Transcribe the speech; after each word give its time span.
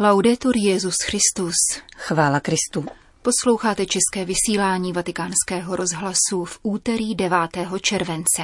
Laudetur 0.00 0.56
Jezus 0.56 0.96
Christus. 1.04 1.54
Chvála 1.96 2.40
Kristu. 2.40 2.84
Posloucháte 3.22 3.86
české 3.86 4.24
vysílání 4.24 4.92
Vatikánského 4.92 5.76
rozhlasu 5.76 6.44
v 6.44 6.58
úterý 6.62 7.14
9. 7.14 7.38
července. 7.80 8.42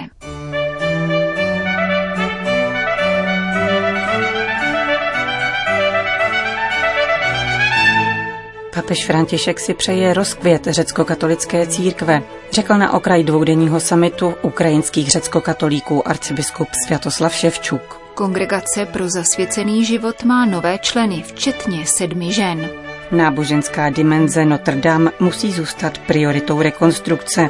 Papež 8.75 9.07
František 9.07 9.61
si 9.61 9.75
přeje 9.75 10.15
rozkvět 10.15 10.65
řecko-katolické 10.65 11.67
církve, 11.67 12.23
řekl 12.53 12.75
na 12.75 12.93
okraj 12.93 13.25
dvoudenního 13.25 13.81
samitu 13.81 14.35
ukrajinských 14.43 15.11
řecko-katolíků 15.11 16.09
arcibiskup 16.09 16.69
Sviatoslav 16.87 17.35
Ševčuk. 17.35 18.04
Kongregace 18.15 18.87
pro 18.87 19.11
zasvěcený 19.11 19.85
život 19.85 20.25
má 20.25 20.45
nové 20.45 20.79
členy, 20.79 21.23
včetně 21.23 21.87
sedmi 21.87 22.33
žen. 22.33 22.69
Náboženská 23.11 23.91
dimenze 23.91 24.45
Notre 24.45 24.77
Dame 24.77 25.11
musí 25.21 25.53
zůstat 25.53 25.99
prioritou 25.99 26.63
rekonstrukce, 26.63 27.49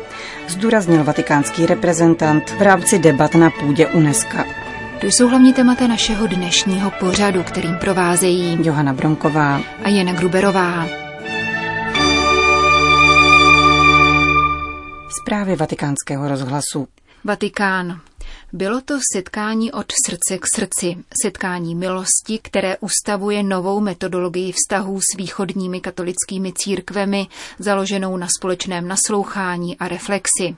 zdůraznil 0.48 1.04
vatikánský 1.04 1.66
reprezentant 1.66 2.50
v 2.50 2.62
rámci 2.62 2.98
debat 2.98 3.34
na 3.34 3.50
půdě 3.50 3.86
UNESCO. 3.86 4.38
To 5.00 5.06
jsou 5.06 5.28
hlavní 5.28 5.52
témata 5.52 5.86
našeho 5.86 6.26
dnešního 6.26 6.90
pořadu, 6.90 7.42
kterým 7.42 7.76
provázejí 7.76 8.58
Johana 8.62 8.92
Bronková 8.92 9.60
a 9.84 9.88
Jana 9.88 10.12
Gruberová. 10.12 10.86
Zprávy 15.22 15.56
vatikánského 15.56 16.28
rozhlasu. 16.28 16.86
Vatikán. 17.24 18.00
Bylo 18.54 18.80
to 18.80 18.98
setkání 19.14 19.72
od 19.72 19.86
srdce 20.06 20.38
k 20.38 20.44
srdci, 20.54 20.96
setkání 21.22 21.74
milosti, 21.74 22.38
které 22.42 22.76
ustavuje 22.78 23.42
novou 23.42 23.80
metodologii 23.80 24.52
vztahů 24.52 25.00
s 25.00 25.16
východními 25.16 25.80
katolickými 25.80 26.52
církvemi, 26.52 27.26
založenou 27.58 28.16
na 28.16 28.26
společném 28.38 28.88
naslouchání 28.88 29.78
a 29.78 29.88
reflexi. 29.88 30.56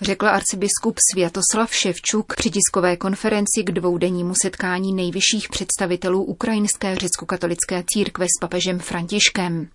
Řekl 0.00 0.26
arcibiskup 0.26 0.98
Sviatoslav 1.12 1.74
Ševčuk 1.74 2.34
při 2.36 2.50
tiskové 2.50 2.96
konferenci 2.96 3.62
k 3.64 3.70
dvoudennímu 3.70 4.34
setkání 4.42 4.92
nejvyšších 4.92 5.48
představitelů 5.48 6.24
ukrajinské 6.24 6.96
řecko-katolické 6.96 7.84
církve 7.86 8.26
s 8.26 8.40
papežem 8.40 8.78
Františkem. 8.78 9.68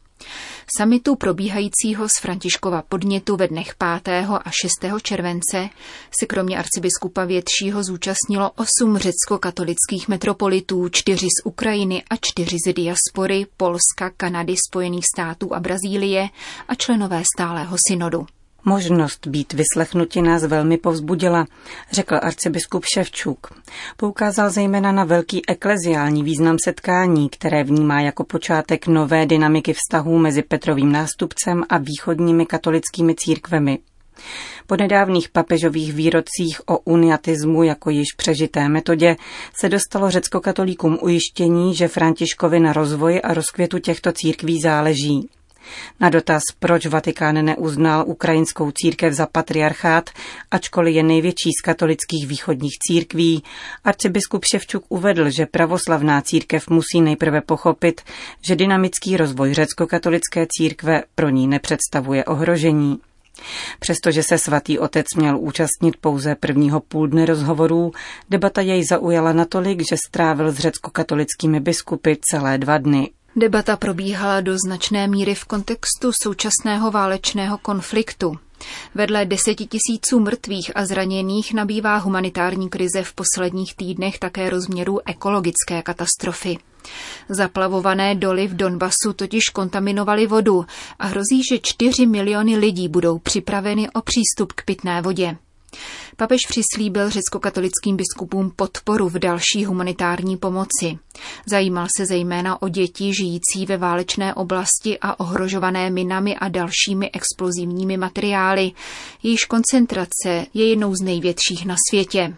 Samitu 0.77 1.15
probíhajícího 1.15 2.09
z 2.09 2.21
Františkova 2.21 2.81
podnětu 2.89 3.35
ve 3.35 3.47
dnech 3.47 3.75
5. 4.03 4.27
a 4.45 4.51
6. 4.51 5.01
července 5.01 5.69
se 6.19 6.25
kromě 6.25 6.57
arcibiskupa 6.57 7.25
Většího 7.25 7.83
zúčastnilo 7.83 8.51
osm 8.51 8.97
řecko-katolických 8.97 10.07
metropolitů, 10.07 10.89
čtyři 10.89 11.27
z 11.27 11.45
Ukrajiny 11.45 12.03
a 12.09 12.15
čtyři 12.15 12.57
z 12.67 12.73
diaspory, 12.73 13.45
Polska, 13.57 14.09
Kanady, 14.17 14.55
Spojených 14.69 15.05
států 15.15 15.55
a 15.55 15.59
Brazílie 15.59 16.29
a 16.67 16.75
členové 16.75 17.23
stálého 17.35 17.77
synodu. 17.87 18.25
Možnost 18.65 19.27
být 19.27 19.53
vyslechnuti 19.53 20.21
nás 20.21 20.43
velmi 20.43 20.77
povzbudila, 20.77 21.45
řekl 21.91 22.19
arcibiskup 22.21 22.85
Ševčuk. 22.93 23.47
Poukázal 23.97 24.49
zejména 24.49 24.91
na 24.91 25.03
velký 25.03 25.49
ekleziální 25.49 26.23
význam 26.23 26.57
setkání, 26.63 27.29
které 27.29 27.63
vnímá 27.63 28.01
jako 28.01 28.23
počátek 28.23 28.87
nové 28.87 29.25
dynamiky 29.25 29.73
vztahů 29.73 30.17
mezi 30.17 30.41
Petrovým 30.41 30.91
nástupcem 30.91 31.63
a 31.69 31.77
východními 31.77 32.45
katolickými 32.45 33.15
církvemi. 33.15 33.79
Po 34.67 34.75
nedávných 34.75 35.29
papežových 35.29 35.93
výrocích 35.93 36.61
o 36.65 36.79
uniatismu 36.79 37.63
jako 37.63 37.89
již 37.89 38.07
přežité 38.17 38.69
metodě 38.69 39.15
se 39.53 39.69
dostalo 39.69 40.09
řecko-katolíkům 40.09 40.97
ujištění, 41.01 41.75
že 41.75 41.87
Františkovi 41.87 42.59
na 42.59 42.73
rozvoji 42.73 43.21
a 43.21 43.33
rozkvětu 43.33 43.79
těchto 43.79 44.11
církví 44.11 44.61
záleží. 44.61 45.29
Na 45.99 46.09
dotaz, 46.09 46.43
proč 46.59 46.85
Vatikán 46.85 47.45
neuznal 47.45 48.03
ukrajinskou 48.07 48.71
církev 48.71 49.13
za 49.13 49.25
patriarchát, 49.25 50.09
ačkoliv 50.51 50.95
je 50.95 51.03
největší 51.03 51.49
z 51.59 51.61
katolických 51.61 52.27
východních 52.27 52.77
církví, 52.87 53.43
arcibiskup 53.83 54.45
Ševčuk 54.45 54.85
uvedl, 54.89 55.29
že 55.29 55.45
pravoslavná 55.45 56.21
církev 56.21 56.69
musí 56.69 57.01
nejprve 57.01 57.41
pochopit, 57.41 58.01
že 58.41 58.55
dynamický 58.55 59.17
rozvoj 59.17 59.53
řecko-katolické 59.53 60.47
církve 60.49 61.03
pro 61.15 61.29
ní 61.29 61.47
nepředstavuje 61.47 62.25
ohrožení. 62.25 62.99
Přestože 63.79 64.23
se 64.23 64.37
svatý 64.37 64.79
otec 64.79 65.05
měl 65.15 65.37
účastnit 65.39 65.97
pouze 65.97 66.35
prvního 66.35 66.79
půl 66.79 67.07
dne 67.07 67.25
rozhovorů, 67.25 67.91
debata 68.29 68.61
jej 68.61 68.83
zaujala 68.83 69.33
natolik, 69.33 69.79
že 69.79 69.95
strávil 70.07 70.51
s 70.51 70.59
řecko-katolickými 70.59 71.59
biskupy 71.59 72.15
celé 72.31 72.57
dva 72.57 72.77
dny. 72.77 73.09
Debata 73.35 73.77
probíhala 73.77 74.41
do 74.41 74.57
značné 74.65 75.07
míry 75.07 75.35
v 75.35 75.45
kontextu 75.45 76.11
současného 76.23 76.91
válečného 76.91 77.57
konfliktu. 77.57 78.37
Vedle 78.95 79.25
deseti 79.25 79.67
tisíců 79.67 80.19
mrtvých 80.19 80.71
a 80.75 80.85
zraněných 80.85 81.53
nabývá 81.53 81.97
humanitární 81.97 82.69
krize 82.69 83.03
v 83.03 83.13
posledních 83.13 83.75
týdnech 83.75 84.19
také 84.19 84.49
rozměrů 84.49 84.99
ekologické 85.05 85.81
katastrofy. 85.81 86.57
Zaplavované 87.29 88.15
doly 88.15 88.47
v 88.47 88.55
Donbasu 88.55 89.13
totiž 89.15 89.43
kontaminovaly 89.53 90.27
vodu 90.27 90.65
a 90.99 91.07
hrozí, 91.07 91.41
že 91.49 91.59
4 91.59 92.05
miliony 92.05 92.57
lidí 92.57 92.87
budou 92.87 93.19
připraveny 93.19 93.89
o 93.89 94.01
přístup 94.01 94.53
k 94.53 94.65
pitné 94.65 95.01
vodě. 95.01 95.37
Papež 96.15 96.39
přislíbil 96.47 97.09
řecko-katolickým 97.09 97.95
biskupům 97.95 98.51
podporu 98.55 99.09
v 99.09 99.19
další 99.19 99.65
humanitární 99.65 100.37
pomoci. 100.37 100.97
Zajímal 101.45 101.87
se 101.97 102.05
zejména 102.05 102.61
o 102.61 102.69
děti 102.69 103.13
žijící 103.13 103.65
ve 103.65 103.77
válečné 103.77 104.33
oblasti 104.33 104.97
a 105.01 105.19
ohrožované 105.19 105.89
minami 105.89 106.35
a 106.35 106.47
dalšími 106.47 107.11
explozivními 107.11 107.97
materiály. 107.97 108.71
Jejíž 109.23 109.45
koncentrace 109.45 110.45
je 110.53 110.69
jednou 110.69 110.95
z 110.95 111.01
největších 111.01 111.65
na 111.65 111.75
světě. 111.89 112.37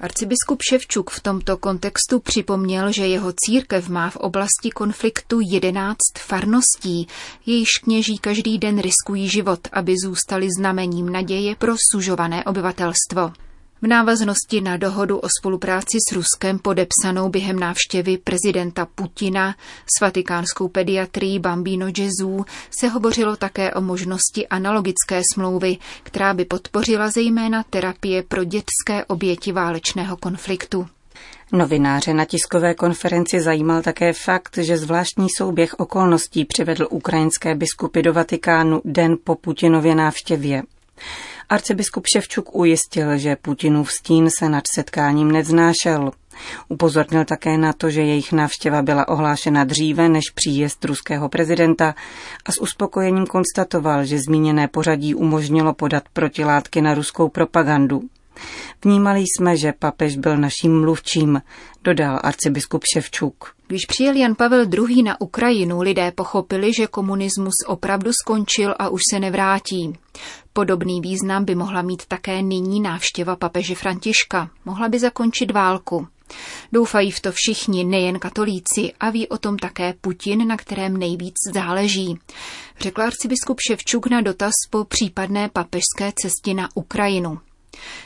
Arcibiskup 0.00 0.62
Ševčuk 0.70 1.10
v 1.10 1.20
tomto 1.20 1.56
kontextu 1.56 2.20
připomněl, 2.20 2.92
že 2.92 3.06
jeho 3.06 3.32
církev 3.46 3.88
má 3.88 4.10
v 4.10 4.16
oblasti 4.16 4.70
konfliktu 4.70 5.40
jedenáct 5.50 6.18
farností, 6.18 7.08
jejichž 7.46 7.78
kněží 7.84 8.18
každý 8.18 8.58
den 8.58 8.78
riskují 8.78 9.28
život, 9.28 9.60
aby 9.72 9.94
zůstali 10.04 10.48
znamením 10.58 11.12
naděje 11.12 11.56
pro 11.56 11.74
sužované 11.92 12.44
obyvatelstvo. 12.44 13.45
V 13.82 13.86
návaznosti 13.86 14.60
na 14.60 14.76
dohodu 14.76 15.18
o 15.18 15.28
spolupráci 15.40 15.98
s 16.08 16.12
Ruskem 16.12 16.58
podepsanou 16.58 17.28
během 17.28 17.58
návštěvy 17.58 18.18
prezidenta 18.18 18.86
Putina 18.94 19.54
s 19.98 20.00
vatikánskou 20.00 20.68
pediatrií 20.68 21.38
Bambino 21.38 21.86
Gesù 21.86 22.44
se 22.70 22.88
hovořilo 22.88 23.36
také 23.36 23.74
o 23.74 23.80
možnosti 23.80 24.48
analogické 24.48 25.22
smlouvy, 25.34 25.76
která 26.02 26.34
by 26.34 26.44
podpořila 26.44 27.10
zejména 27.10 27.62
terapie 27.62 28.22
pro 28.22 28.44
dětské 28.44 29.04
oběti 29.06 29.52
válečného 29.52 30.16
konfliktu. 30.16 30.86
Novináře 31.52 32.14
na 32.14 32.24
tiskové 32.24 32.74
konferenci 32.74 33.40
zajímal 33.40 33.82
také 33.82 34.12
fakt, 34.12 34.58
že 34.58 34.78
zvláštní 34.78 35.26
souběh 35.36 35.74
okolností 35.74 36.44
přivedl 36.44 36.86
ukrajinské 36.90 37.54
biskupy 37.54 38.02
do 38.02 38.12
Vatikánu 38.12 38.80
den 38.84 39.16
po 39.24 39.34
Putinově 39.34 39.94
návštěvě. 39.94 40.62
Arcibiskup 41.48 42.06
Ševčuk 42.06 42.54
ujistil, 42.56 43.18
že 43.18 43.36
Putinův 43.36 43.92
stín 43.92 44.30
se 44.38 44.48
nad 44.48 44.64
setkáním 44.74 45.32
nevznášel. 45.32 46.10
Upozornil 46.68 47.24
také 47.24 47.58
na 47.58 47.72
to, 47.72 47.90
že 47.90 48.00
jejich 48.00 48.32
návštěva 48.32 48.82
byla 48.82 49.08
ohlášena 49.08 49.64
dříve 49.64 50.08
než 50.08 50.24
příjezd 50.34 50.84
ruského 50.84 51.28
prezidenta 51.28 51.94
a 52.44 52.52
s 52.52 52.60
uspokojením 52.60 53.26
konstatoval, 53.26 54.04
že 54.04 54.18
zmíněné 54.18 54.68
pořadí 54.68 55.14
umožnilo 55.14 55.74
podat 55.74 56.04
protilátky 56.12 56.82
na 56.82 56.94
ruskou 56.94 57.28
propagandu. 57.28 58.02
Vnímali 58.84 59.20
jsme, 59.20 59.56
že 59.56 59.72
papež 59.72 60.16
byl 60.16 60.36
naším 60.36 60.80
mluvčím, 60.80 61.42
dodal 61.84 62.20
arcibiskup 62.22 62.84
Ševčuk. 62.94 63.56
Když 63.66 63.86
přijel 63.86 64.16
Jan 64.16 64.34
Pavel 64.34 64.66
II. 64.72 65.02
na 65.02 65.20
Ukrajinu, 65.20 65.80
lidé 65.80 66.12
pochopili, 66.12 66.72
že 66.74 66.86
komunismus 66.86 67.54
opravdu 67.66 68.10
skončil 68.22 68.74
a 68.78 68.88
už 68.88 69.00
se 69.10 69.20
nevrátí. 69.20 69.98
Podobný 70.52 71.00
význam 71.00 71.44
by 71.44 71.54
mohla 71.54 71.82
mít 71.82 72.06
také 72.06 72.42
nyní 72.42 72.80
návštěva 72.80 73.36
papeže 73.36 73.74
Františka. 73.74 74.50
Mohla 74.64 74.88
by 74.88 74.98
zakončit 74.98 75.50
válku. 75.50 76.06
Doufají 76.72 77.10
v 77.10 77.20
to 77.20 77.32
všichni, 77.32 77.84
nejen 77.84 78.18
katolíci, 78.18 78.92
a 79.00 79.10
ví 79.10 79.28
o 79.28 79.38
tom 79.38 79.56
také 79.56 79.94
Putin, 80.00 80.48
na 80.48 80.56
kterém 80.56 80.96
nejvíc 80.96 81.34
záleží. 81.54 82.18
Řekl 82.80 83.02
arcibiskup 83.02 83.60
Ševčuk 83.68 84.06
na 84.06 84.20
dotaz 84.20 84.52
po 84.70 84.84
případné 84.84 85.48
papežské 85.48 86.12
cestě 86.22 86.54
na 86.54 86.68
Ukrajinu. 86.74 87.38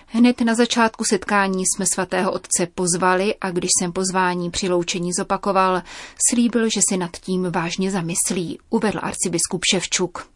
Hned 0.07 0.41
na 0.41 0.55
začátku 0.55 1.05
setkání 1.05 1.65
jsme 1.67 1.87
svatého 1.87 2.33
otce 2.33 2.67
pozvali 2.75 3.35
a 3.41 3.51
když 3.51 3.71
jsem 3.79 3.93
pozvání 3.93 4.51
při 4.51 4.69
loučení 4.69 5.13
zopakoval, 5.13 5.83
slíbil, 6.31 6.69
že 6.69 6.81
si 6.89 6.97
nad 6.97 7.11
tím 7.17 7.51
vážně 7.51 7.91
zamyslí, 7.91 8.59
uvedl 8.71 8.99
arcibiskup 9.03 9.65
Ševčuk. 9.73 10.27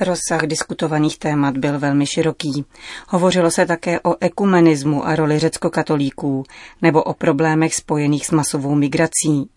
Rozsah 0.00 0.42
diskutovaných 0.42 1.18
témat 1.18 1.56
byl 1.58 1.78
velmi 1.78 2.06
široký. 2.06 2.64
Hovořilo 3.08 3.50
se 3.50 3.66
také 3.66 4.00
o 4.00 4.14
ekumenismu 4.20 5.06
a 5.06 5.16
roli 5.16 5.38
řecko-katolíků 5.38 6.44
nebo 6.82 7.02
o 7.02 7.14
problémech 7.14 7.74
spojených 7.74 8.26
s 8.26 8.30
masovou 8.30 8.74
migrací. 8.74 9.48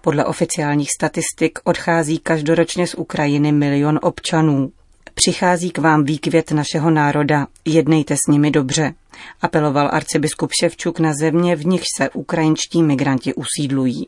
Podle 0.00 0.24
oficiálních 0.24 0.90
statistik 0.90 1.58
odchází 1.64 2.18
každoročně 2.18 2.86
z 2.86 2.94
Ukrajiny 2.94 3.52
milion 3.52 3.98
občanů. 4.02 4.72
Přichází 5.14 5.70
k 5.70 5.78
vám 5.78 6.04
výkvět 6.04 6.50
našeho 6.50 6.90
národa, 6.90 7.46
jednejte 7.64 8.14
s 8.14 8.30
nimi 8.30 8.50
dobře, 8.50 8.94
apeloval 9.42 9.90
arcibiskup 9.92 10.50
Ševčuk 10.60 11.00
na 11.00 11.12
země, 11.20 11.56
v 11.56 11.66
nich 11.66 11.82
se 11.98 12.10
ukrajinští 12.10 12.82
migranti 12.82 13.34
usídlují. 13.34 14.06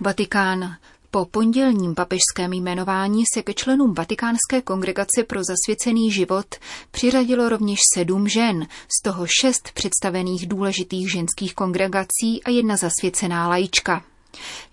Vatikán. 0.00 0.76
Po 1.12 1.24
pondělním 1.24 1.94
papežském 1.94 2.52
jmenování 2.52 3.24
se 3.34 3.42
ke 3.42 3.54
členům 3.54 3.94
Vatikánské 3.94 4.62
kongregace 4.64 5.24
pro 5.26 5.40
zasvěcený 5.44 6.12
život 6.12 6.46
přiřadilo 6.90 7.48
rovněž 7.48 7.78
sedm 7.94 8.28
žen, 8.28 8.66
z 8.98 9.02
toho 9.02 9.26
šest 9.40 9.72
představených 9.74 10.46
důležitých 10.46 11.12
ženských 11.12 11.54
kongregací 11.54 12.42
a 12.44 12.50
jedna 12.50 12.76
zasvěcená 12.76 13.48
lajička. 13.48 14.04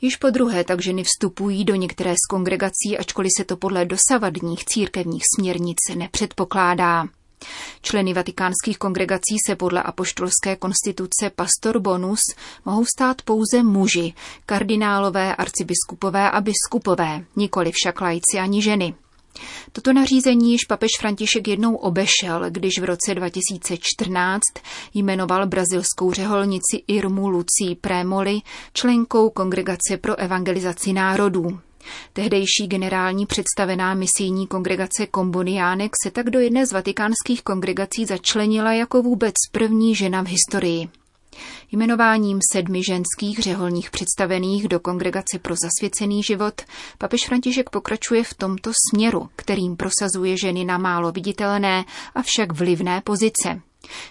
Již 0.01 0.15
po 0.15 0.29
druhé 0.29 0.63
tak 0.63 0.81
ženy 0.81 1.03
vstupují 1.03 1.65
do 1.65 1.75
některé 1.75 2.13
z 2.13 2.27
kongregací, 2.29 2.97
ačkoliv 2.99 3.29
se 3.37 3.43
to 3.43 3.57
podle 3.57 3.85
dosavadních 3.85 4.65
církevních 4.65 5.23
směrnic 5.37 5.77
nepředpokládá. 5.95 7.05
Členy 7.81 8.13
vatikánských 8.13 8.77
kongregací 8.77 9.35
se 9.47 9.55
podle 9.55 9.83
apoštolské 9.83 10.55
konstituce 10.55 11.29
Pastor 11.35 11.79
Bonus 11.79 12.19
mohou 12.65 12.85
stát 12.85 13.21
pouze 13.21 13.63
muži, 13.63 14.13
kardinálové, 14.45 15.35
arcibiskupové 15.35 16.31
a 16.31 16.41
biskupové, 16.41 17.25
nikoli 17.35 17.71
však 17.73 18.01
lajci 18.01 18.39
ani 18.41 18.61
ženy. 18.61 18.93
Toto 19.71 19.93
nařízení 19.93 20.51
již 20.51 20.61
papež 20.65 20.89
František 20.99 21.47
jednou 21.47 21.75
obešel, 21.75 22.45
když 22.49 22.79
v 22.79 22.83
roce 22.83 23.15
2014 23.15 24.41
jmenoval 24.93 25.47
brazilskou 25.47 26.13
řeholnici 26.13 26.83
Irmu 26.87 27.29
Lucí 27.29 27.75
Prémoli 27.81 28.41
členkou 28.73 29.29
Kongregace 29.29 29.97
pro 30.01 30.15
evangelizaci 30.15 30.93
národů. 30.93 31.59
Tehdejší 32.13 32.67
generální 32.67 33.25
představená 33.25 33.93
misijní 33.93 34.47
kongregace 34.47 35.07
Komboniánek 35.11 35.91
se 36.03 36.11
tak 36.11 36.29
do 36.29 36.39
jedné 36.39 36.65
z 36.65 36.71
vatikánských 36.71 37.43
kongregací 37.43 38.05
začlenila 38.05 38.73
jako 38.73 39.01
vůbec 39.01 39.33
první 39.51 39.95
žena 39.95 40.23
v 40.23 40.27
historii. 40.27 40.89
Jmenováním 41.71 42.39
sedmi 42.51 42.81
ženských 42.83 43.39
řeholních 43.39 43.91
představených 43.91 44.67
do 44.67 44.79
Kongregace 44.79 45.39
pro 45.41 45.55
zasvěcený 45.55 46.23
život 46.23 46.61
papež 46.97 47.27
František 47.27 47.69
pokračuje 47.69 48.23
v 48.23 48.33
tomto 48.33 48.71
směru, 48.89 49.29
kterým 49.35 49.77
prosazuje 49.77 50.35
ženy 50.37 50.65
na 50.65 50.77
málo 50.77 51.11
viditelné, 51.11 51.85
avšak 52.15 52.51
vlivné 52.51 53.01
pozice. 53.01 53.61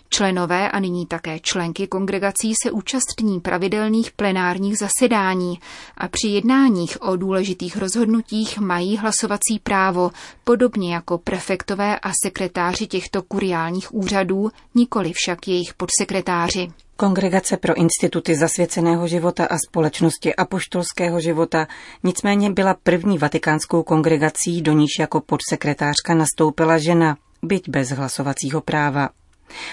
Členové 0.09 0.71
a 0.71 0.79
nyní 0.79 1.07
také 1.07 1.41
členky 1.41 1.87
kongregací 1.87 2.53
se 2.63 2.71
účastní 2.71 3.41
pravidelných 3.41 4.13
plenárních 4.13 4.79
zasedání 4.79 5.59
a 5.99 6.09
při 6.09 6.29
jednáních 6.29 7.03
o 7.03 7.17
důležitých 7.17 7.77
rozhodnutích 7.77 8.59
mají 8.59 8.97
hlasovací 8.97 9.59
právo, 9.63 10.11
podobně 10.45 10.95
jako 10.95 11.19
prefektové 11.19 11.99
a 11.99 12.13
sekretáři 12.25 12.87
těchto 12.87 13.23
kuriálních 13.23 13.95
úřadů, 13.95 14.51
nikoli 14.75 15.13
však 15.15 15.49
jejich 15.49 15.75
podsekretáři. 15.75 16.69
Kongregace 16.97 17.57
pro 17.57 17.75
instituty 17.75 18.37
zasvěceného 18.37 19.09
života 19.09 19.47
a 19.47 19.57
společnosti 19.69 20.35
apoštolského 20.35 21.21
života 21.21 21.67
nicméně 22.05 22.51
byla 22.51 22.77
první 22.83 23.19
vatikánskou 23.19 23.83
kongregací, 23.83 24.63
do 24.63 24.73
níž 24.73 24.91
jako 25.01 25.21
podsekretářka 25.21 26.15
nastoupila 26.15 26.79
žena, 26.79 27.17
byť 27.43 27.69
bez 27.69 27.89
hlasovacího 27.89 28.61
práva. 28.61 29.09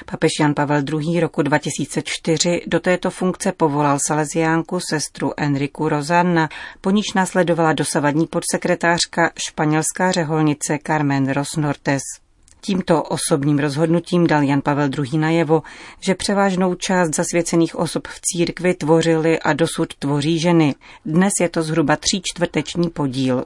Papež 0.06 0.32
Jan 0.40 0.54
Pavel 0.54 0.84
II. 0.94 1.20
roku 1.20 1.42
2004 1.42 2.62
do 2.68 2.80
této 2.80 3.10
funkce 3.10 3.52
povolal 3.52 3.98
salesiánku 4.08 4.80
sestru 4.90 5.32
Enriku 5.38 5.90
Rozanna, 5.90 6.50
po 6.82 6.92
níž 6.92 7.14
následovala 7.16 7.74
dosavadní 7.74 8.28
podsekretářka 8.28 9.32
španělská 9.38 10.12
řeholnice 10.12 10.78
Carmen 10.88 11.32
Rosnortes. 11.32 12.23
Tímto 12.66 13.04
osobním 13.04 13.60
rozhodnutím 13.60 14.28
dal 14.28 14.44
Jan 14.44 14.62
Pavel 14.62 14.90
II. 14.98 15.18
najevo, 15.18 15.64
že 16.00 16.16
převážnou 16.16 16.76
část 16.76 17.16
zasvěcených 17.16 17.76
osob 17.76 18.08
v 18.08 18.20
církvi 18.22 18.74
tvořily 18.74 19.40
a 19.40 19.54
dosud 19.54 19.94
tvoří 19.96 20.40
ženy. 20.40 20.76
Dnes 21.06 21.32
je 21.42 21.50
to 21.50 21.64
zhruba 21.64 21.96
tří 21.96 22.22
čtvrteční 22.24 22.90
podíl. 22.90 23.46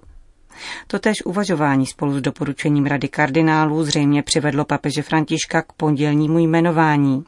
Totež 0.87 1.25
uvažování 1.25 1.85
spolu 1.85 2.13
s 2.13 2.21
doporučením 2.21 2.85
Rady 2.85 3.07
kardinálů 3.07 3.83
zřejmě 3.83 4.23
přivedlo 4.23 4.65
papeže 4.65 5.01
Františka 5.01 5.61
k 5.61 5.73
pondělnímu 5.73 6.39
jmenování. 6.39 7.23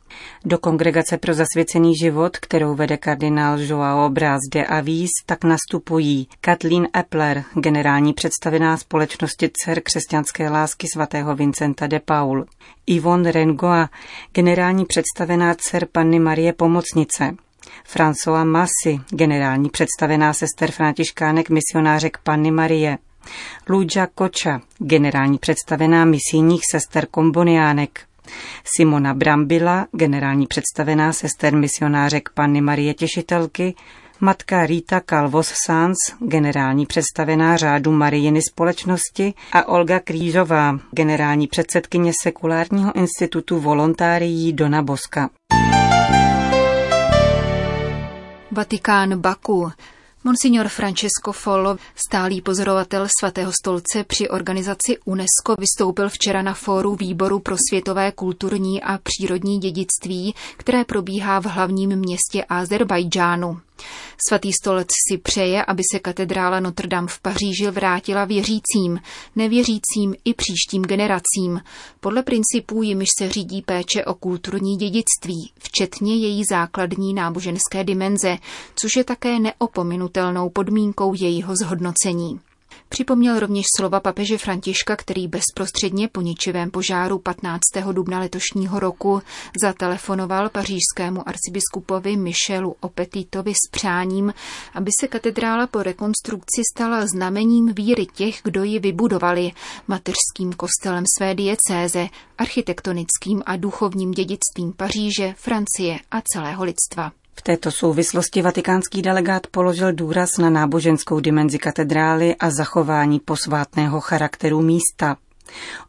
Do 0.45 0.57
kongregace 0.57 1.17
pro 1.17 1.33
zasvěcený 1.33 1.95
život, 1.95 2.37
kterou 2.37 2.75
vede 2.75 2.97
kardinál 2.97 3.59
Joao 3.59 4.09
Braz 4.09 4.39
de 4.53 4.65
Avis, 4.65 5.09
tak 5.25 5.43
nastupují 5.43 6.27
Kathleen 6.41 6.87
Epler, 6.97 7.43
generální 7.53 8.13
představená 8.13 8.77
společnosti 8.77 9.49
dcer 9.53 9.81
křesťanské 9.81 10.49
lásky 10.49 10.87
svatého 10.93 11.35
Vincenta 11.35 11.87
de 11.87 11.99
Paul, 11.99 12.45
Yvonne 12.87 13.31
Rengoa, 13.31 13.89
generální 14.33 14.85
představená 14.85 15.55
dcer 15.55 15.87
Panny 15.91 16.19
Marie 16.19 16.53
Pomocnice, 16.53 17.35
François 17.95 18.45
Massy, 18.45 18.99
generální 19.09 19.69
představená 19.69 20.33
sester 20.33 20.71
františkánek 20.71 21.49
misionářek 21.49 22.17
Panny 22.23 22.51
Marie, 22.51 22.97
Luja 23.69 24.07
Koča, 24.15 24.61
generální 24.77 25.37
představená 25.37 26.05
misijních 26.05 26.61
sester 26.71 27.05
komboniánek, 27.11 28.01
Simona 28.77 29.13
Brambila, 29.13 29.87
generální 29.91 30.47
představená 30.47 31.13
sester 31.13 31.55
misionářek 31.55 32.29
Panny 32.33 32.61
Marie 32.61 32.93
Těšitelky, 32.93 33.75
matka 34.19 34.65
Rita 34.65 35.01
Calvos 35.09 35.53
Sans, 35.65 35.97
generální 36.19 36.85
představená 36.85 37.57
řádu 37.57 37.91
Marijiny 37.91 38.41
společnosti 38.41 39.33
a 39.53 39.67
Olga 39.67 39.99
Krížová, 39.99 40.79
generální 40.91 41.47
předsedkyně 41.47 42.11
Sekulárního 42.21 42.95
institutu 42.95 43.59
volontárií 43.59 44.53
Dona 44.53 44.81
Boska. 44.81 45.29
Vatikán 48.51 49.21
Baku. 49.21 49.71
Monsignor 50.23 50.67
Francesco 50.67 51.31
Follo, 51.31 51.77
stálý 51.95 52.41
pozorovatel 52.41 53.07
svatého 53.19 53.51
stolce 53.61 54.03
při 54.03 54.29
organizaci 54.29 54.97
UNESCO, 55.05 55.55
vystoupil 55.59 56.09
včera 56.09 56.41
na 56.41 56.53
fóru 56.53 56.95
Výboru 56.95 57.39
pro 57.39 57.55
světové 57.69 58.11
kulturní 58.11 58.83
a 58.83 58.97
přírodní 58.97 59.59
dědictví, 59.59 60.35
které 60.57 60.85
probíhá 60.85 61.39
v 61.39 61.45
hlavním 61.45 61.95
městě 61.95 62.45
Azerbajdžánu. 62.49 63.59
Svatý 64.27 64.53
stolec 64.53 64.87
si 65.09 65.17
přeje, 65.17 65.65
aby 65.65 65.83
se 65.91 65.99
katedrála 65.99 66.59
Notre 66.59 66.87
Dame 66.87 67.07
v 67.07 67.19
Paříži 67.19 67.71
vrátila 67.71 68.25
věřícím, 68.25 68.99
nevěřícím 69.35 70.15
i 70.25 70.33
příštím 70.33 70.81
generacím, 70.81 71.61
podle 71.99 72.23
principů, 72.23 72.83
jimiž 72.83 73.09
se 73.17 73.29
řídí 73.29 73.61
péče 73.61 74.05
o 74.05 74.13
kulturní 74.13 74.77
dědictví, 74.77 75.51
včetně 75.59 76.15
její 76.15 76.43
základní 76.49 77.13
náboženské 77.13 77.83
dimenze, 77.83 78.37
což 78.75 78.95
je 78.95 79.03
také 79.03 79.39
neopominutelnou 79.39 80.49
podmínkou 80.49 81.13
jejího 81.13 81.55
zhodnocení. 81.55 82.39
Připomněl 82.89 83.39
rovněž 83.39 83.65
slova 83.77 83.99
papeže 83.99 84.37
Františka, 84.37 84.95
který 84.95 85.27
bezprostředně 85.27 86.07
po 86.07 86.21
ničivém 86.21 86.71
požáru 86.71 87.19
15. 87.19 87.59
dubna 87.91 88.19
letošního 88.19 88.79
roku 88.79 89.21
zatelefonoval 89.61 90.49
pařížskému 90.49 91.29
arcibiskupovi 91.29 92.17
Michelu 92.17 92.75
Opetitovi 92.79 93.53
s 93.53 93.69
přáním, 93.71 94.33
aby 94.73 94.91
se 94.99 95.07
katedrála 95.07 95.67
po 95.67 95.83
rekonstrukci 95.83 96.61
stala 96.75 97.05
znamením 97.05 97.73
víry 97.73 98.05
těch, 98.05 98.39
kdo 98.43 98.63
ji 98.63 98.79
vybudovali, 98.79 99.51
mateřským 99.87 100.53
kostelem 100.57 101.03
své 101.17 101.35
diecéze, 101.35 102.07
architektonickým 102.37 103.43
a 103.45 103.55
duchovním 103.55 104.11
dědictvím 104.11 104.73
Paříže, 104.77 105.33
Francie 105.37 105.99
a 106.11 106.21
celého 106.21 106.63
lidstva. 106.63 107.11
V 107.39 107.41
této 107.41 107.71
souvislosti 107.71 108.41
vatikánský 108.41 109.01
delegát 109.01 109.47
položil 109.47 109.93
důraz 109.93 110.37
na 110.37 110.49
náboženskou 110.49 111.19
dimenzi 111.19 111.57
katedrály 111.57 112.35
a 112.35 112.49
zachování 112.51 113.19
posvátného 113.19 114.01
charakteru 114.01 114.61
místa. 114.61 115.17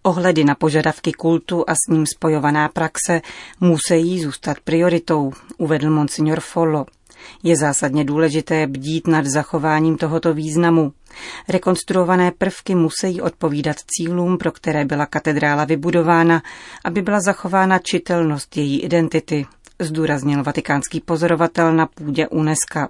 Ohledy 0.02 0.44
na 0.44 0.54
požadavky 0.54 1.12
kultu 1.12 1.64
a 1.66 1.74
s 1.74 1.90
ním 1.90 2.06
spojovaná 2.06 2.68
praxe 2.68 3.20
musí 3.60 4.20
zůstat 4.20 4.56
prioritou, 4.64 5.32
uvedl 5.58 5.90
monsignor 5.90 6.40
Follo. 6.40 6.86
Je 7.42 7.56
zásadně 7.56 8.04
důležité 8.04 8.66
bdít 8.66 9.06
nad 9.06 9.26
zachováním 9.26 9.96
tohoto 9.96 10.34
významu. 10.34 10.92
Rekonstruované 11.48 12.32
prvky 12.38 12.74
musí 12.74 13.20
odpovídat 13.20 13.76
cílům, 13.86 14.38
pro 14.38 14.52
které 14.52 14.84
byla 14.84 15.06
katedrála 15.06 15.64
vybudována, 15.64 16.42
aby 16.84 17.02
byla 17.02 17.20
zachována 17.20 17.78
čitelnost 17.78 18.56
její 18.56 18.80
identity, 18.80 19.46
zdůraznil 19.80 20.42
vatikánský 20.42 21.00
pozorovatel 21.00 21.72
na 21.72 21.86
půdě 21.86 22.28
UNESCO. 22.28 22.88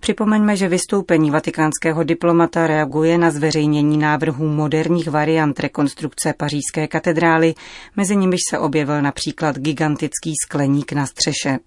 Připomeňme, 0.00 0.56
že 0.56 0.68
vystoupení 0.68 1.30
vatikánského 1.30 2.04
diplomata 2.04 2.66
reaguje 2.66 3.18
na 3.18 3.30
zveřejnění 3.30 3.98
návrhů 3.98 4.48
moderních 4.48 5.08
variant 5.08 5.60
rekonstrukce 5.60 6.34
pařížské 6.36 6.86
katedrály, 6.88 7.54
mezi 7.96 8.16
nimiž 8.16 8.40
se 8.50 8.58
objevil 8.58 9.02
například 9.02 9.58
gigantický 9.58 10.32
skleník 10.46 10.92
na 10.92 11.06
střeše. 11.06 11.58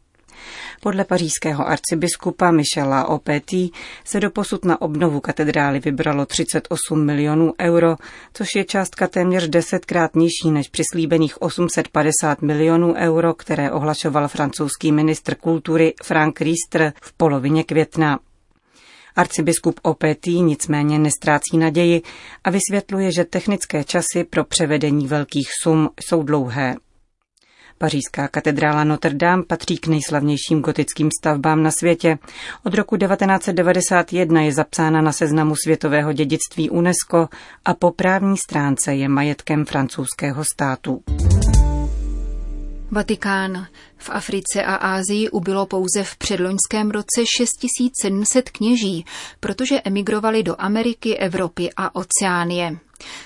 Podle 0.81 1.03
pařížského 1.05 1.67
arcibiskupa 1.67 2.51
Michela 2.51 3.07
Opetí 3.07 3.71
se 4.03 4.19
doposud 4.19 4.65
na 4.65 4.81
obnovu 4.81 5.19
katedrály 5.19 5.79
vybralo 5.79 6.25
38 6.25 7.05
milionů 7.05 7.53
euro, 7.61 7.95
což 8.33 8.47
je 8.55 8.65
částka 8.65 9.07
téměř 9.07 9.47
desetkrát 9.47 10.15
nižší 10.15 10.51
než 10.51 10.69
přislíbených 10.69 11.41
850 11.41 12.41
milionů 12.41 12.93
euro, 12.93 13.33
které 13.33 13.71
ohlašoval 13.71 14.27
francouzský 14.27 14.91
ministr 14.91 15.35
kultury 15.35 15.93
Frank 16.03 16.41
Riester 16.41 16.93
v 17.01 17.13
polovině 17.13 17.63
května. 17.63 18.19
Arcibiskup 19.15 19.79
Opetý 19.83 20.41
nicméně 20.41 20.99
nestrácí 20.99 21.57
naději 21.57 22.01
a 22.43 22.49
vysvětluje, 22.49 23.11
že 23.11 23.25
technické 23.25 23.83
časy 23.83 24.23
pro 24.29 24.43
převedení 24.43 25.07
velkých 25.07 25.49
sum 25.63 25.89
jsou 25.99 26.23
dlouhé. 26.23 26.75
Pařížská 27.81 28.27
katedrála 28.27 28.83
Notre 28.83 29.13
Dame 29.13 29.43
patří 29.43 29.77
k 29.77 29.87
nejslavnějším 29.87 30.61
gotickým 30.61 31.09
stavbám 31.19 31.63
na 31.63 31.71
světě. 31.71 32.17
Od 32.63 32.73
roku 32.73 32.97
1991 32.97 34.41
je 34.41 34.51
zapsána 34.51 35.01
na 35.01 35.11
seznamu 35.11 35.55
světového 35.55 36.13
dědictví 36.13 36.69
UNESCO 36.69 37.29
a 37.65 37.73
po 37.73 37.91
právní 37.91 38.37
stránce 38.37 38.95
je 38.95 39.09
majetkem 39.09 39.65
francouzského 39.65 40.43
státu. 40.45 41.03
Vatikán. 42.91 43.67
V 43.97 44.09
Africe 44.09 44.63
a 44.63 44.75
Ázii 44.75 45.29
ubylo 45.29 45.65
pouze 45.65 46.03
v 46.03 46.17
předloňském 46.17 46.91
roce 46.91 47.23
6700 47.37 48.49
kněží, 48.49 49.05
protože 49.39 49.81
emigrovali 49.81 50.43
do 50.43 50.55
Ameriky, 50.59 51.17
Evropy 51.17 51.69
a 51.77 51.95
Oceánie. 51.95 52.77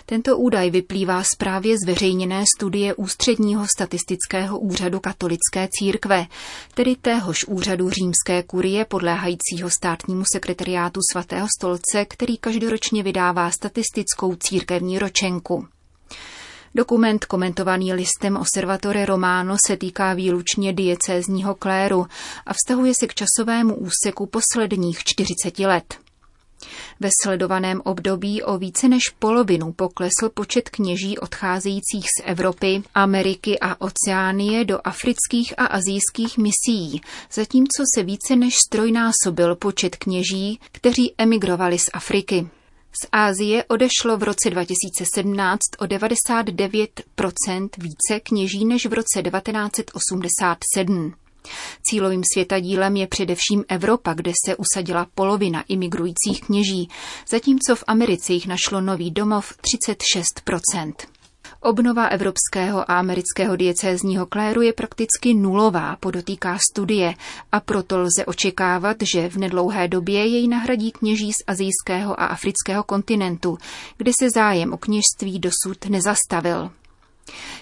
Tento 0.05 0.38
údaj 0.38 0.70
vyplývá 0.70 1.24
z 1.24 1.36
právě 1.38 1.75
zveřejněné 1.86 2.44
studie 2.58 2.94
Ústředního 2.94 3.65
statistického 3.75 4.60
úřadu 4.60 5.00
katolické 5.00 5.67
církve, 5.72 6.27
tedy 6.74 6.96
téhož 6.96 7.46
úřadu 7.46 7.89
římské 7.89 8.44
kurie 8.44 8.86
podléhajícího 8.86 9.70
státnímu 9.70 10.24
sekretariátu 10.34 11.00
svatého 11.12 11.48
stolce, 11.60 12.05
který 12.05 12.38
každoročně 12.38 13.03
vydává 13.03 13.51
statistickou 13.51 14.36
církevní 14.36 15.00
ročenku. 15.00 15.67
Dokument 16.75 17.25
komentovaný 17.25 17.94
listem 17.94 18.38
Osservatore 18.38 19.05
Romano 19.05 19.55
se 19.67 19.77
týká 19.77 20.13
výlučně 20.13 20.74
diecézního 20.74 21.55
kléru 21.55 22.05
a 22.46 22.53
vztahuje 22.53 22.94
se 23.00 23.08
k 23.08 23.13
časovému 23.13 23.75
úseku 23.75 24.25
posledních 24.25 25.03
40 25.03 25.60
let. 25.60 26.04
Ve 27.00 27.10
sledovaném 27.24 27.81
období 27.84 28.43
o 28.43 28.57
více 28.57 28.88
než 28.88 29.03
polovinu 29.19 29.72
poklesl 29.72 30.29
počet 30.34 30.69
kněží 30.69 31.17
odcházejících 31.17 32.05
z 32.05 32.24
Evropy, 32.24 32.84
Ameriky 32.95 33.60
a 33.60 33.81
Oceánie 33.81 34.65
do 34.65 34.79
afrických 34.84 35.53
a 35.57 35.65
azijských 35.65 36.38
misií, 36.38 37.01
zatímco 37.31 37.84
se 37.95 38.03
více 38.03 38.36
než 38.36 38.55
strojnásobil 38.67 39.55
počet 39.55 39.95
kněží, 39.95 40.60
kteří 40.72 41.13
emigrovali 41.17 41.79
z 41.79 41.89
Afriky. 41.93 42.50
Z 43.03 43.07
Ázie 43.12 43.63
odešlo 43.63 44.17
v 44.17 44.24
roce 44.24 44.50
2017 44.50 45.60
o 45.79 45.86
99% 45.86 47.69
více 47.77 48.19
kněží 48.24 48.65
než 48.65 48.86
v 48.86 48.93
roce 48.93 49.24
1987. 49.24 51.13
Cílovým 51.89 52.23
světadílem 52.33 52.95
je 52.95 53.07
především 53.07 53.63
Evropa, 53.67 54.13
kde 54.13 54.31
se 54.45 54.55
usadila 54.55 55.07
polovina 55.15 55.63
imigrujících 55.67 56.41
kněží, 56.45 56.89
zatímco 57.27 57.75
v 57.75 57.83
Americe 57.87 58.33
jich 58.33 58.47
našlo 58.47 58.81
nový 58.81 59.11
domov 59.11 59.53
36% 59.75 60.93
Obnova 61.65 62.07
evropského 62.07 62.91
a 62.91 62.99
amerického 62.99 63.55
diecézního 63.55 64.25
kléru 64.25 64.61
je 64.61 64.73
prakticky 64.73 65.33
nulová, 65.33 65.95
podotýká 65.99 66.57
studie, 66.71 67.13
a 67.51 67.59
proto 67.59 67.99
lze 67.99 68.25
očekávat, 68.25 68.97
že 69.13 69.29
v 69.29 69.37
nedlouhé 69.37 69.87
době 69.87 70.25
jej 70.25 70.47
nahradí 70.47 70.91
kněží 70.91 71.33
z 71.33 71.43
azijského 71.47 72.21
a 72.21 72.25
afrického 72.25 72.83
kontinentu, 72.83 73.57
kde 73.97 74.11
se 74.19 74.29
zájem 74.29 74.73
o 74.73 74.77
kněžství 74.77 75.39
dosud 75.39 75.85
nezastavil. 75.89 76.71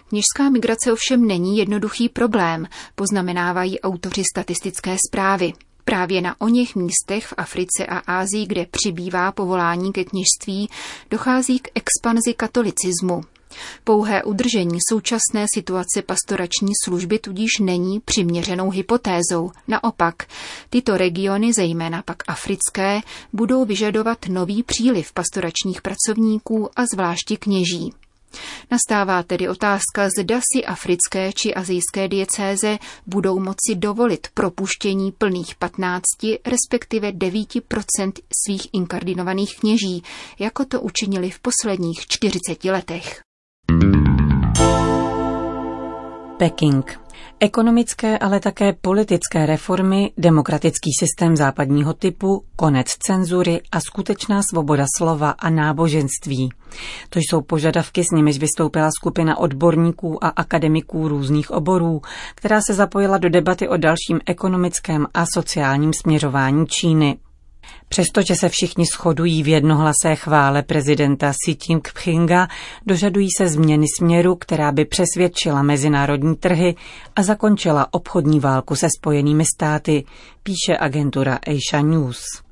Kněžská 0.10 0.50
migrace 0.50 0.94
ovšem 0.94 1.28
není 1.28 1.58
jednoduchý 1.58 2.10
problém, 2.10 2.68
poznamenávají 2.96 3.80
autoři 3.80 4.24
statistické 4.34 4.98
zprávy. 5.08 5.54
Právě 5.86 6.22
na 6.22 6.42
o 6.42 6.48
něch 6.48 6.76
místech 6.76 7.26
v 7.26 7.34
Africe 7.38 7.86
a 7.86 7.98
Ázii, 7.98 8.46
kde 8.46 8.66
přibývá 8.66 9.32
povolání 9.32 9.94
ke 9.94 10.04
kněžství, 10.04 10.70
dochází 11.10 11.60
k 11.60 11.70
expanzi 11.76 12.34
katolicismu. 12.34 13.22
Pouhé 13.84 14.24
udržení 14.24 14.78
současné 14.90 15.46
situace 15.54 16.02
pastorační 16.06 16.72
služby 16.84 17.20
tudíž 17.20 17.50
není 17.62 18.00
přiměřenou 18.00 18.70
hypotézou. 18.70 19.52
Naopak, 19.68 20.16
tyto 20.70 20.98
regiony, 20.98 21.54
zejména 21.54 22.02
pak 22.02 22.24
africké, 22.28 23.02
budou 23.34 23.66
vyžadovat 23.66 24.18
nový 24.30 24.64
příliv 24.64 25.14
pastoračních 25.14 25.82
pracovníků 25.82 26.70
a 26.76 26.86
zvláště 26.94 27.38
kněží. 27.38 27.94
Nastává 28.72 29.24
tedy 29.24 29.50
otázka, 29.50 30.10
zda 30.20 30.40
si 30.54 30.66
africké 30.66 31.34
či 31.34 31.54
azijské 31.54 32.08
diecéze 32.08 32.78
budou 33.08 33.40
moci 33.40 33.76
dovolit 33.76 34.28
propuštění 34.34 35.12
plných 35.12 35.56
15, 35.56 36.04
respektive 36.46 37.12
9% 37.12 38.12
svých 38.46 38.68
inkardinovaných 38.74 39.60
kněží, 39.60 40.04
jako 40.40 40.66
to 40.66 40.82
učinili 40.82 41.30
v 41.30 41.40
posledních 41.40 42.08
40 42.08 42.64
letech. 42.66 43.22
Peking. 46.38 47.00
Ekonomické, 47.40 48.18
ale 48.18 48.40
také 48.40 48.74
politické 48.74 49.46
reformy, 49.46 50.12
demokratický 50.18 50.90
systém 51.00 51.36
západního 51.36 51.94
typu, 51.94 52.44
konec 52.56 52.88
cenzury 52.88 53.62
a 53.72 53.80
skutečná 53.80 54.42
svoboda 54.50 54.86
slova 54.98 55.30
a 55.30 55.50
náboženství. 55.50 56.50
To 57.10 57.20
jsou 57.20 57.42
požadavky, 57.42 58.04
s 58.04 58.12
nimiž 58.16 58.40
vystoupila 58.40 58.90
skupina 59.00 59.38
odborníků 59.38 60.24
a 60.26 60.28
akademiků 60.28 61.08
různých 61.08 61.52
oborů, 61.52 62.02
která 62.36 62.62
se 62.68 62.74
zapojila 62.74 63.18
do 63.18 63.30
debaty 63.30 63.68
o 63.68 63.78
dalším 63.78 64.20
ekonomickém 64.26 65.08
a 65.14 65.24
sociálním 65.34 65.92
směřování 65.94 66.68
Číny. 66.68 67.18
Přestože 67.90 68.36
se 68.36 68.50
všichni 68.50 68.86
shodují 68.86 69.44
v 69.44 69.48
jednohlasé 69.48 70.16
chvále 70.16 70.64
prezidenta 70.64 71.32
Xi 71.32 71.58
Jinpinga, 71.70 72.48
dožadují 72.86 73.30
se 73.38 73.48
změny 73.48 73.86
směru, 74.00 74.36
která 74.36 74.72
by 74.72 74.86
přesvědčila 74.86 75.64
mezinárodní 75.64 76.36
trhy 76.36 76.76
a 77.16 77.24
zakončila 77.24 77.88
obchodní 77.92 78.40
válku 78.40 78.76
se 78.76 78.88
spojenými 79.00 79.44
státy, 79.56 80.06
píše 80.44 80.78
agentura 80.80 81.40
Asia 81.48 81.82
News. 81.82 82.44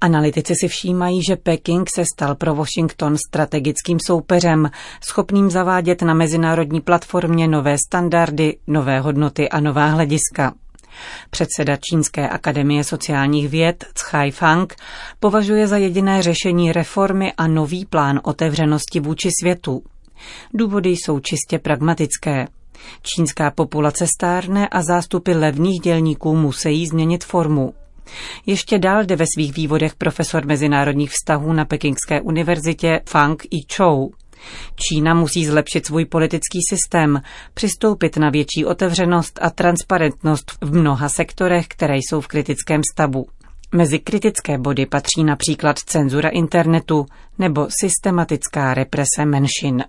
Analytici 0.00 0.54
si 0.60 0.68
všímají, 0.68 1.22
že 1.22 1.36
Peking 1.36 1.90
se 1.90 2.04
stal 2.14 2.34
pro 2.34 2.54
Washington 2.54 3.16
strategickým 3.28 3.98
soupeřem, 4.06 4.70
schopným 5.08 5.50
zavádět 5.50 6.02
na 6.02 6.14
mezinárodní 6.14 6.80
platformě 6.80 7.48
nové 7.48 7.76
standardy, 7.88 8.56
nové 8.66 9.00
hodnoty 9.00 9.48
a 9.48 9.60
nová 9.60 9.86
hlediska. 9.86 10.54
Předseda 11.30 11.76
Čínské 11.76 12.28
akademie 12.28 12.84
sociálních 12.84 13.48
věd 13.48 13.84
Cai 13.94 14.30
Fang 14.30 14.74
považuje 15.20 15.66
za 15.68 15.76
jediné 15.76 16.22
řešení 16.22 16.72
reformy 16.72 17.32
a 17.32 17.46
nový 17.46 17.84
plán 17.84 18.20
otevřenosti 18.24 19.00
vůči 19.00 19.28
světu. 19.40 19.82
Důvody 20.54 20.90
jsou 20.90 21.20
čistě 21.20 21.58
pragmatické. 21.58 22.46
Čínská 23.02 23.50
populace 23.50 24.06
stárne 24.06 24.68
a 24.68 24.82
zástupy 24.82 25.32
levných 25.32 25.80
dělníků 25.80 26.36
musí 26.36 26.86
změnit 26.86 27.24
formu. 27.24 27.74
Ještě 28.46 28.78
dál 28.78 29.04
jde 29.04 29.16
ve 29.16 29.24
svých 29.34 29.56
vývodech 29.56 29.94
profesor 29.94 30.46
mezinárodních 30.46 31.10
vztahů 31.10 31.52
na 31.52 31.64
Pekingské 31.64 32.20
univerzitě 32.20 33.00
Fang 33.08 33.42
Chou. 33.76 34.10
Čína 34.76 35.14
musí 35.14 35.46
zlepšit 35.46 35.86
svůj 35.86 36.04
politický 36.04 36.58
systém, 36.68 37.22
přistoupit 37.54 38.16
na 38.16 38.30
větší 38.30 38.64
otevřenost 38.64 39.38
a 39.42 39.50
transparentnost 39.50 40.52
v 40.60 40.74
mnoha 40.74 41.08
sektorech, 41.08 41.66
které 41.68 41.96
jsou 41.96 42.20
v 42.20 42.28
kritickém 42.28 42.80
stavu. 42.92 43.26
Mezi 43.74 43.98
kritické 43.98 44.58
body 44.58 44.86
patří 44.86 45.24
například 45.24 45.78
cenzura 45.78 46.28
internetu 46.28 47.06
nebo 47.38 47.66
systematická 47.80 48.74
represe 48.74 49.24
menšin. 49.24 49.84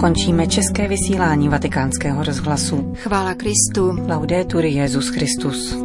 Končíme 0.00 0.46
české 0.46 0.88
vysílání 0.88 1.48
vatikánského 1.48 2.24
rozhlasu. 2.24 2.92
Chvála 2.96 3.34
Kristu. 3.34 3.96
Laudetur 4.08 4.64
Jezus 4.64 5.08
Christus. 5.08 5.76